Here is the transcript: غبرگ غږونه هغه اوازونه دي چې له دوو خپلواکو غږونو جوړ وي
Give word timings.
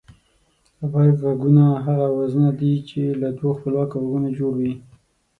غبرگ 0.79 1.15
غږونه 1.23 1.65
هغه 1.85 2.05
اوازونه 2.11 2.49
دي 2.59 2.73
چې 2.89 3.01
له 3.21 3.27
دوو 3.37 3.49
خپلواکو 3.57 3.95
غږونو 4.03 4.29
جوړ 4.39 4.51
وي 4.59 4.73